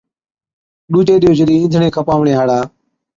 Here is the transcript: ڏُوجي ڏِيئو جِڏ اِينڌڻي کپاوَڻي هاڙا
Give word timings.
ڏُوجي 0.91 1.15
ڏِيئو 1.21 1.37
جِڏ 1.37 1.49
اِينڌڻي 1.53 1.89
کپاوَڻي 1.95 2.33
هاڙا 2.35 2.59